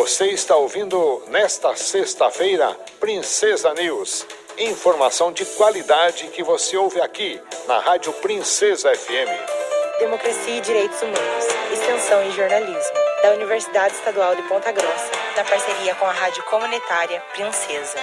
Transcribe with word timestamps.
Você 0.00 0.26
está 0.26 0.54
ouvindo 0.54 1.24
nesta 1.26 1.74
sexta-feira 1.74 2.72
Princesa 3.00 3.74
News. 3.74 4.24
Informação 4.56 5.32
de 5.32 5.44
qualidade 5.44 6.28
que 6.28 6.40
você 6.40 6.76
ouve 6.76 7.00
aqui 7.00 7.42
na 7.66 7.80
Rádio 7.80 8.12
Princesa 8.12 8.94
FM. 8.94 9.98
Democracia 9.98 10.56
e 10.56 10.60
Direitos 10.60 11.02
Humanos, 11.02 11.44
Extensão 11.72 12.22
e 12.22 12.30
Jornalismo, 12.30 12.94
da 13.22 13.32
Universidade 13.32 13.92
Estadual 13.96 14.36
de 14.36 14.42
Ponta 14.42 14.70
Grossa, 14.70 15.10
na 15.36 15.42
parceria 15.42 15.96
com 15.96 16.06
a 16.06 16.12
Rádio 16.12 16.44
Comunitária 16.44 17.20
Princesa. 17.32 17.98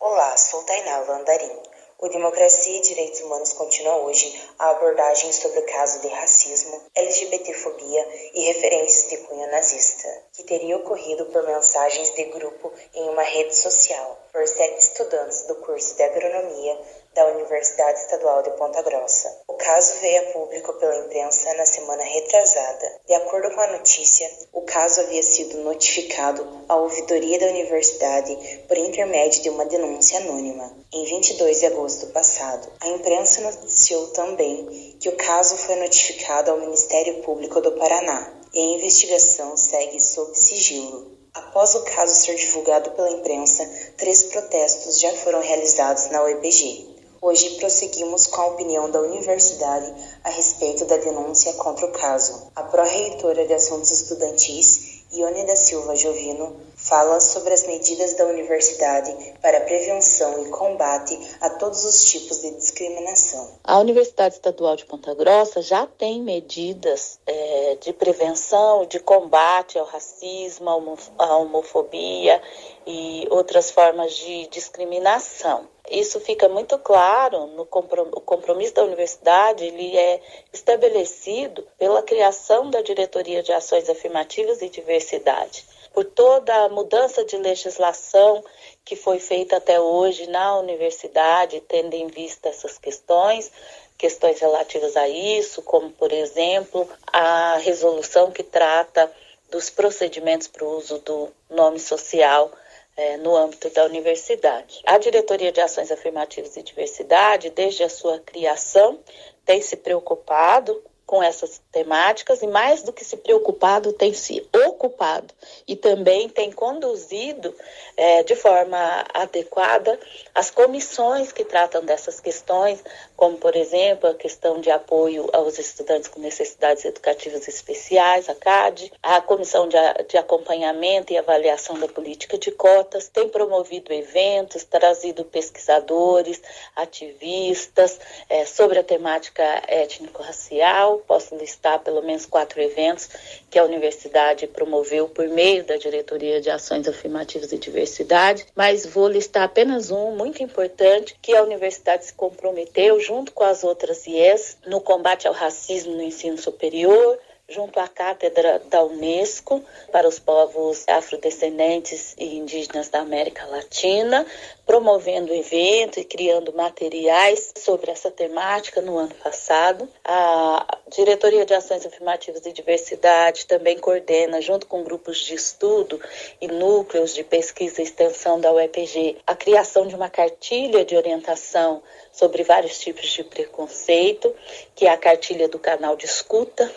Olá, 0.00 0.34
sou 0.38 0.64
Tainá 0.64 1.00
Landarim. 1.00 1.71
O 2.02 2.08
Democracia 2.08 2.78
e 2.78 2.80
Direitos 2.80 3.20
Humanos 3.20 3.52
continua 3.52 3.98
hoje 3.98 4.36
a 4.58 4.70
abordagem 4.70 5.32
sobre 5.32 5.60
o 5.60 5.66
caso 5.66 6.00
de 6.00 6.08
racismo, 6.08 6.82
LGBTfobia 6.96 8.08
e 8.34 8.40
referências 8.40 9.08
de 9.08 9.18
cunho 9.18 9.48
nazista, 9.52 10.08
que 10.32 10.42
teria 10.42 10.78
ocorrido 10.78 11.26
por 11.26 11.44
mensagens 11.44 12.12
de 12.16 12.24
grupo 12.24 12.72
em 12.92 13.08
uma 13.08 13.22
rede 13.22 13.54
social 13.54 14.18
por 14.32 14.44
sete 14.48 14.82
estudantes 14.82 15.42
do 15.46 15.54
curso 15.56 15.94
de 15.94 16.02
agronomia 16.02 16.76
da 17.14 17.26
Universidade 17.26 17.98
Estadual 18.00 18.42
de 18.42 18.50
Ponta 18.52 18.80
Grossa. 18.82 19.42
O 19.46 19.54
caso 19.54 19.94
veio 20.00 20.22
a 20.22 20.32
público 20.32 20.72
pela 20.74 20.96
imprensa 20.96 21.52
na 21.54 21.66
semana 21.66 22.02
retrasada. 22.02 23.00
De 23.06 23.14
acordo 23.14 23.54
com 23.54 23.60
a 23.60 23.72
notícia, 23.72 24.30
o 24.52 24.62
caso 24.62 25.00
havia 25.02 25.22
sido 25.22 25.58
notificado 25.58 26.46
à 26.68 26.76
ouvidoria 26.76 27.38
da 27.38 27.46
universidade 27.46 28.64
por 28.66 28.78
intermédio 28.78 29.42
de 29.42 29.50
uma 29.50 29.66
denúncia 29.66 30.18
anônima, 30.18 30.74
em 30.92 31.04
22 31.04 31.60
de 31.60 31.66
agosto 31.66 32.06
passado. 32.08 32.72
A 32.80 32.88
imprensa 32.88 33.42
noticiou 33.42 34.08
também 34.08 34.96
que 34.98 35.08
o 35.08 35.16
caso 35.16 35.56
foi 35.58 35.76
notificado 35.76 36.50
ao 36.50 36.60
Ministério 36.60 37.22
Público 37.22 37.60
do 37.60 37.72
Paraná 37.72 38.32
e 38.54 38.60
a 38.60 38.76
investigação 38.76 39.56
segue 39.56 40.00
sob 40.00 40.34
sigilo. 40.34 41.12
Após 41.34 41.74
o 41.74 41.82
caso 41.84 42.14
ser 42.14 42.34
divulgado 42.34 42.90
pela 42.90 43.10
imprensa, 43.10 43.66
três 43.96 44.24
protestos 44.24 45.00
já 45.00 45.10
foram 45.14 45.40
realizados 45.40 46.10
na 46.10 46.22
UEPG. 46.24 46.91
Hoje 47.24 47.50
prosseguimos 47.50 48.26
com 48.26 48.40
a 48.40 48.46
opinião 48.48 48.90
da 48.90 49.00
universidade 49.00 49.94
a 50.24 50.30
respeito 50.30 50.84
da 50.86 50.96
denúncia 50.96 51.52
contra 51.52 51.86
o 51.86 51.92
caso. 51.92 52.50
A 52.56 52.64
pró-reitora 52.64 53.46
de 53.46 53.54
Assuntos 53.54 53.92
Estudantis, 53.92 55.04
Ione 55.12 55.46
da 55.46 55.54
Silva 55.54 55.94
Jovino, 55.94 56.56
fala 56.74 57.20
sobre 57.20 57.54
as 57.54 57.64
medidas 57.64 58.14
da 58.14 58.26
universidade 58.26 59.14
para 59.40 59.60
prevenção 59.60 60.44
e 60.44 60.50
combate 60.50 61.16
a 61.40 61.48
todos 61.50 61.84
os 61.84 62.04
tipos 62.06 62.40
de 62.40 62.50
discriminação. 62.56 63.52
A 63.62 63.78
Universidade 63.78 64.34
Estadual 64.34 64.74
de 64.74 64.84
Ponta 64.84 65.14
Grossa 65.14 65.62
já 65.62 65.86
tem 65.86 66.20
medidas 66.20 67.20
é, 67.24 67.76
de 67.80 67.92
prevenção, 67.92 68.84
de 68.84 68.98
combate 68.98 69.78
ao 69.78 69.86
racismo, 69.86 70.68
à 71.16 71.36
homofobia 71.36 72.42
e 72.84 73.28
outras 73.30 73.70
formas 73.70 74.12
de 74.12 74.48
discriminação. 74.48 75.68
Isso 75.92 76.18
fica 76.20 76.48
muito 76.48 76.78
claro 76.78 77.48
no 77.48 77.66
compromisso 77.66 78.72
da 78.72 78.82
universidade, 78.82 79.66
ele 79.66 79.94
é 79.94 80.22
estabelecido 80.50 81.68
pela 81.78 82.02
criação 82.02 82.70
da 82.70 82.80
Diretoria 82.80 83.42
de 83.42 83.52
Ações 83.52 83.90
Afirmativas 83.90 84.62
e 84.62 84.70
Diversidade. 84.70 85.66
Por 85.92 86.06
toda 86.06 86.64
a 86.64 86.70
mudança 86.70 87.22
de 87.26 87.36
legislação 87.36 88.42
que 88.82 88.96
foi 88.96 89.18
feita 89.18 89.58
até 89.58 89.78
hoje 89.78 90.26
na 90.28 90.58
universidade, 90.58 91.62
tendo 91.68 91.92
em 91.92 92.06
vista 92.06 92.48
essas 92.48 92.78
questões, 92.78 93.52
questões 93.98 94.40
relativas 94.40 94.96
a 94.96 95.06
isso, 95.06 95.60
como, 95.60 95.90
por 95.90 96.10
exemplo, 96.10 96.88
a 97.06 97.58
resolução 97.58 98.30
que 98.30 98.42
trata 98.42 99.12
dos 99.50 99.68
procedimentos 99.68 100.48
para 100.48 100.64
o 100.64 100.78
uso 100.78 101.00
do 101.00 101.28
nome 101.50 101.78
social 101.78 102.50
é, 102.96 103.16
no 103.16 103.36
âmbito 103.36 103.70
da 103.70 103.84
universidade. 103.84 104.80
A 104.86 104.98
Diretoria 104.98 105.52
de 105.52 105.60
Ações 105.60 105.90
Afirmativas 105.90 106.56
e 106.56 106.62
Diversidade, 106.62 107.50
desde 107.50 107.82
a 107.82 107.88
sua 107.88 108.18
criação, 108.20 109.00
tem 109.44 109.60
se 109.60 109.76
preocupado 109.76 110.82
com 111.12 111.22
essas 111.22 111.60
temáticas 111.70 112.40
e, 112.40 112.46
mais 112.46 112.82
do 112.82 112.90
que 112.90 113.04
se 113.04 113.18
preocupado, 113.18 113.92
tem 113.92 114.14
se 114.14 114.48
ocupado 114.66 115.34
e 115.68 115.76
também 115.76 116.26
tem 116.26 116.50
conduzido 116.50 117.54
é, 117.98 118.22
de 118.22 118.34
forma 118.34 119.04
adequada 119.12 120.00
as 120.34 120.50
comissões 120.50 121.30
que 121.30 121.44
tratam 121.44 121.84
dessas 121.84 122.18
questões, 122.18 122.82
como, 123.14 123.36
por 123.36 123.54
exemplo, 123.54 124.08
a 124.08 124.14
questão 124.14 124.58
de 124.58 124.70
apoio 124.70 125.28
aos 125.34 125.58
estudantes 125.58 126.08
com 126.08 126.18
necessidades 126.18 126.82
educativas 126.86 127.46
especiais, 127.46 128.30
a 128.30 128.34
CAD, 128.34 128.90
a 129.02 129.20
Comissão 129.20 129.68
de, 129.68 129.76
de 130.08 130.16
Acompanhamento 130.16 131.12
e 131.12 131.18
Avaliação 131.18 131.78
da 131.78 131.88
Política 131.88 132.38
de 132.38 132.50
Cotas, 132.52 133.08
tem 133.08 133.28
promovido 133.28 133.92
eventos, 133.92 134.64
trazido 134.64 135.26
pesquisadores, 135.26 136.40
ativistas 136.74 138.00
é, 138.30 138.46
sobre 138.46 138.78
a 138.78 138.82
temática 138.82 139.42
étnico-racial, 139.68 141.01
posso 141.02 141.36
listar 141.36 141.80
pelo 141.80 142.02
menos 142.02 142.26
quatro 142.26 142.60
eventos 142.60 143.08
que 143.50 143.58
a 143.58 143.64
universidade 143.64 144.46
promoveu 144.46 145.08
por 145.08 145.28
meio 145.28 145.64
da 145.64 145.76
Diretoria 145.76 146.40
de 146.40 146.50
Ações 146.50 146.88
Afirmativas 146.88 147.52
e 147.52 147.58
Diversidade, 147.58 148.46
mas 148.54 148.86
vou 148.86 149.08
listar 149.08 149.42
apenas 149.42 149.90
um 149.90 150.12
muito 150.16 150.42
importante 150.42 151.16
que 151.20 151.34
a 151.34 151.42
universidade 151.42 152.06
se 152.06 152.14
comprometeu 152.14 153.00
junto 153.00 153.32
com 153.32 153.44
as 153.44 153.64
outras 153.64 154.06
IES 154.06 154.56
no 154.66 154.80
combate 154.80 155.28
ao 155.28 155.34
racismo 155.34 155.94
no 155.94 156.02
ensino 156.02 156.38
superior, 156.38 157.18
junto 157.52 157.78
à 157.78 157.86
Cátedra 157.86 158.60
da 158.70 158.82
Unesco 158.82 159.62
para 159.90 160.08
os 160.08 160.18
povos 160.18 160.84
afrodescendentes 160.88 162.14
e 162.18 162.36
indígenas 162.36 162.88
da 162.88 163.00
América 163.00 163.46
Latina, 163.46 164.26
promovendo 164.64 165.34
evento 165.34 166.00
e 166.00 166.04
criando 166.04 166.52
materiais 166.54 167.52
sobre 167.58 167.90
essa 167.90 168.10
temática 168.10 168.80
no 168.80 168.96
ano 168.96 169.14
passado. 169.16 169.88
A 170.04 170.78
Diretoria 170.88 171.44
de 171.44 171.52
Ações 171.52 171.84
Afirmativas 171.84 172.44
e 172.46 172.52
Diversidade 172.52 173.46
também 173.46 173.78
coordena, 173.78 174.40
junto 174.40 174.66
com 174.66 174.82
grupos 174.82 175.18
de 175.18 175.34
estudo 175.34 176.00
e 176.40 176.48
núcleos 176.48 177.14
de 177.14 177.22
pesquisa 177.22 177.80
e 177.80 177.84
extensão 177.84 178.40
da 178.40 178.52
UEPG, 178.52 179.18
a 179.26 179.34
criação 179.34 179.86
de 179.86 179.94
uma 179.94 180.08
cartilha 180.08 180.84
de 180.84 180.96
orientação 180.96 181.82
sobre 182.10 182.42
vários 182.42 182.78
tipos 182.78 183.08
de 183.10 183.24
preconceito, 183.24 184.34
que 184.74 184.86
é 184.86 184.90
a 184.90 184.96
cartilha 184.96 185.48
do 185.48 185.58
canal 185.58 185.96
de 185.96 186.06
escuta, 186.06 186.70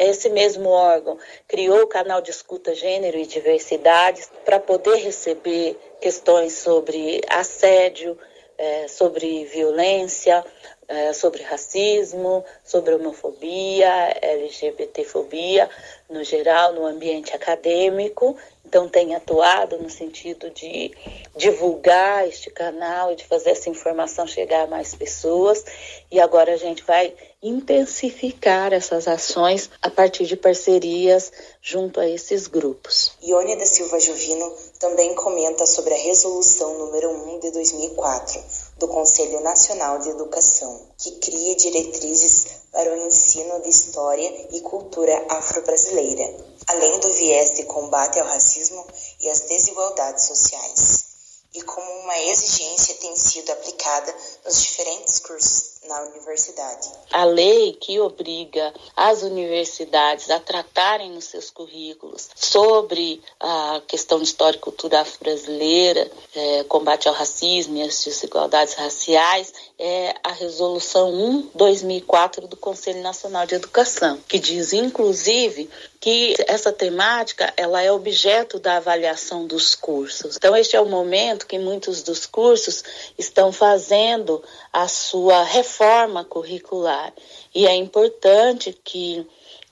esse 0.00 0.30
mesmo 0.30 0.70
órgão 0.70 1.18
criou 1.46 1.82
o 1.82 1.86
canal 1.86 2.20
de 2.20 2.30
escuta 2.30 2.74
gênero 2.74 3.18
e 3.18 3.26
diversidades 3.26 4.30
para 4.44 4.58
poder 4.58 4.96
receber 4.96 5.78
questões 6.00 6.54
sobre 6.54 7.20
assédio, 7.28 8.18
é, 8.56 8.88
sobre 8.88 9.44
violência, 9.44 10.44
é, 10.88 11.12
sobre 11.12 11.42
racismo, 11.42 12.44
sobre 12.64 12.94
homofobia, 12.94 13.88
LGBTfobia, 14.20 15.68
no 16.08 16.24
geral, 16.24 16.72
no 16.72 16.84
ambiente 16.84 17.34
acadêmico. 17.34 18.36
Então, 18.70 18.88
tem 18.88 19.16
atuado 19.16 19.78
no 19.78 19.90
sentido 19.90 20.48
de 20.48 20.92
divulgar 21.36 22.28
este 22.28 22.50
canal 22.50 23.10
e 23.10 23.16
de 23.16 23.26
fazer 23.26 23.50
essa 23.50 23.68
informação 23.68 24.28
chegar 24.28 24.62
a 24.62 24.66
mais 24.68 24.94
pessoas. 24.94 25.64
E 26.08 26.20
agora 26.20 26.54
a 26.54 26.56
gente 26.56 26.84
vai 26.84 27.12
intensificar 27.42 28.72
essas 28.72 29.08
ações 29.08 29.68
a 29.82 29.90
partir 29.90 30.24
de 30.24 30.36
parcerias 30.36 31.32
junto 31.60 31.98
a 31.98 32.08
esses 32.08 32.46
grupos. 32.46 33.10
Ione 33.22 33.56
da 33.56 33.66
Silva 33.66 33.98
Jovino 33.98 34.54
também 34.78 35.16
comenta 35.16 35.66
sobre 35.66 35.92
a 35.92 35.98
resolução 35.98 36.78
número 36.78 37.10
1 37.10 37.40
de 37.40 37.50
2004 37.50 38.40
do 38.78 38.86
Conselho 38.86 39.40
Nacional 39.40 39.98
de 39.98 40.10
Educação, 40.10 40.80
que 40.96 41.10
cria 41.18 41.56
diretrizes 41.56 42.46
para 42.70 42.92
o 42.92 43.06
ensino 43.06 43.60
de 43.62 43.68
história 43.68 44.46
e 44.52 44.60
cultura 44.60 45.26
afro-brasileira, 45.28 46.22
além 46.70 47.00
do 47.00 47.12
viés 47.12 47.56
de 47.56 47.64
combate 47.64 48.20
ao 48.20 48.26
racismo 48.26 48.86
e 49.20 49.28
às 49.28 49.40
desigualdades 49.40 50.26
sociais, 50.26 51.10
e 51.52 51.62
como 51.62 51.90
uma 52.02 52.16
exigência 52.20 52.94
tem 52.94 53.16
sido 53.16 53.50
aplicada 53.50 54.14
nos 54.44 54.62
diferentes 54.62 55.18
cursos 55.18 55.80
na 55.88 56.02
universidade. 56.02 56.88
A 57.10 57.24
lei 57.24 57.72
que 57.72 57.98
obriga 57.98 58.72
as 58.94 59.22
universidades 59.22 60.30
a 60.30 60.38
tratarem 60.38 61.10
nos 61.10 61.24
seus 61.24 61.50
currículos 61.50 62.28
sobre 62.36 63.20
a 63.40 63.82
questão 63.88 64.22
histórica 64.22 64.60
e 64.60 64.64
cultura 64.64 65.00
afro-brasileira, 65.00 66.08
é, 66.36 66.64
combate 66.64 67.08
ao 67.08 67.14
racismo 67.14 67.76
e 67.78 67.82
às 67.82 68.04
desigualdades 68.04 68.74
raciais, 68.74 69.52
é 69.76 70.14
a 70.22 70.32
Resolução 70.32 71.10
1-2004 71.56 72.46
do 72.46 72.56
Conselho 72.56 73.02
Nacional 73.02 73.44
de 73.46 73.56
Educação, 73.56 74.20
que 74.28 74.38
diz, 74.38 74.72
inclusive, 74.72 75.68
que 76.00 76.34
essa 76.48 76.72
temática 76.72 77.52
ela 77.58 77.82
é 77.82 77.92
objeto 77.92 78.58
da 78.58 78.78
avaliação 78.78 79.46
dos 79.46 79.74
cursos. 79.74 80.36
Então, 80.36 80.56
este 80.56 80.74
é 80.74 80.80
o 80.80 80.86
momento 80.86 81.46
que 81.46 81.58
muitos 81.58 82.02
dos 82.02 82.24
cursos 82.24 82.82
estão 83.18 83.52
fazendo 83.52 84.42
a 84.72 84.88
sua 84.88 85.44
reforma 85.44 86.24
curricular. 86.24 87.12
E 87.54 87.66
é 87.66 87.74
importante 87.74 88.76
que 88.82 89.26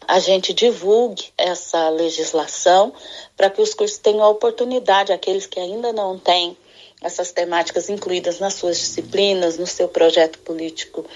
a 0.06 0.20
gente 0.20 0.52
divulgue 0.52 1.32
essa 1.36 1.88
legislação 1.88 2.92
para 3.34 3.48
que 3.48 3.62
os 3.62 3.72
cursos 3.72 3.96
tenham 3.96 4.22
a 4.22 4.28
oportunidade, 4.28 5.12
aqueles 5.12 5.46
que 5.46 5.58
ainda 5.58 5.94
não 5.94 6.18
têm 6.18 6.56
essas 7.02 7.30
temáticas 7.30 7.88
incluídas 7.88 8.38
nas 8.38 8.54
suas 8.54 8.78
disciplinas, 8.78 9.56
no 9.56 9.66
seu 9.66 9.88
projeto 9.88 10.38
político 10.40 11.06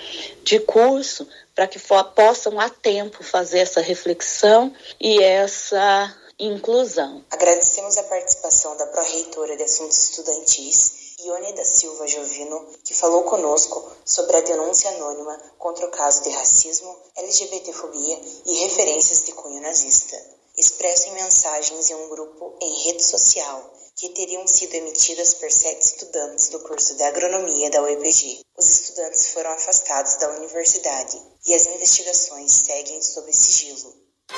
de 0.44 0.61
curso, 0.61 1.26
para 1.54 1.66
que 1.66 1.78
possam 2.14 2.58
a 2.58 2.69
tempo 2.69 3.22
fazer 3.22 3.60
essa 3.60 3.81
reflexão 3.81 4.75
e 5.00 5.22
essa 5.22 6.14
inclusão. 6.38 7.25
Agradecemos 7.31 7.96
a 7.99 8.02
participação 8.04 8.76
da 8.76 8.87
pró-reitora 8.87 9.56
de 9.56 9.62
Assuntos 9.62 9.99
Estudantis, 9.99 11.14
Ione 11.25 11.52
da 11.52 11.64
Silva 11.64 12.06
Jovino, 12.08 12.66
que 12.84 12.94
falou 12.94 13.22
conosco 13.25 13.93
sobre 14.04 14.37
a 14.37 14.40
denúncia 14.40 14.90
anônima 14.90 15.38
contra 15.58 15.87
o 15.87 15.90
caso 15.90 16.22
de 16.22 16.31
racismo, 16.31 16.96
LGBTfobia 17.16 18.20
e 18.46 18.54
referências 18.64 19.25
de 19.25 19.32
cunho 19.32 19.62
nazista. 19.62 20.16
Expresso 20.58 21.08
em 21.08 21.12
mensagens 21.12 21.90
em 21.90 21.94
um 21.94 22.08
grupo 22.08 22.56
em 22.60 22.84
rede 22.84 23.04
social 23.04 23.72
que 23.96 24.08
teriam 24.10 24.46
sido 24.46 24.75
emitidas 24.75 25.34
por 25.34 25.50
sete 25.50 25.82
estudantes 25.82 26.49
do 26.49 26.60
curso 26.60 26.96
de 26.96 27.02
agronomia 27.04 27.70
da 27.70 27.82
UEPG. 27.82 28.40
Os 28.56 28.69
estudantes 28.92 29.28
foram 29.28 29.50
afastados 29.52 30.16
da 30.16 30.28
universidade 30.32 31.18
e 31.46 31.54
as 31.54 31.66
investigações 31.66 32.52
seguem 32.52 33.00
sob 33.00 33.32
sigilo. 33.32 33.94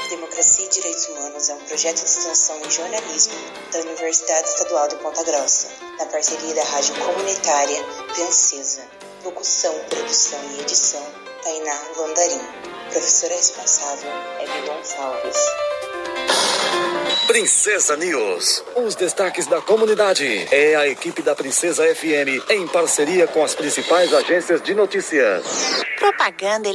Democracia 0.08 0.64
e 0.64 0.68
Direitos 0.68 1.08
Humanos 1.08 1.48
é 1.48 1.54
um 1.54 1.64
projeto 1.64 1.96
de 1.96 2.04
extensão 2.04 2.60
em 2.64 2.70
jornalismo 2.70 3.34
da 3.72 3.80
Universidade 3.80 4.48
Estadual 4.48 4.88
de 4.88 4.96
Ponta 4.96 5.22
Grossa, 5.24 5.68
na 5.98 6.06
parceria 6.06 6.54
da 6.54 6.62
Rádio 6.62 6.94
Comunitária 7.04 7.84
Princesa. 8.14 8.88
Locução, 9.24 9.74
produção 9.88 10.40
e 10.52 10.60
edição, 10.60 11.04
Tainá 11.42 11.80
Landarim. 11.96 12.40
Professora 12.90 13.34
responsável, 13.34 14.10
Eve 14.40 14.68
Gonçalves. 14.68 15.36
Princesa 17.34 17.96
News. 17.96 18.62
Os 18.76 18.94
destaques 18.94 19.48
da 19.48 19.60
comunidade. 19.60 20.46
É 20.52 20.76
a 20.76 20.86
equipe 20.86 21.20
da 21.20 21.34
Princesa 21.34 21.82
FM 21.92 22.48
em 22.48 22.64
parceria 22.69 23.26
com 23.26 23.42
as 23.42 23.56
principais 23.56 24.14
agências 24.14 24.62
de 24.62 24.72
notícias. 24.72 25.44
Propaganda 25.98 26.69
eleitoral 26.69 26.75